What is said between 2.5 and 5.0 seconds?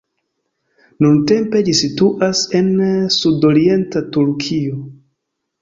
en sudorienta Turkio.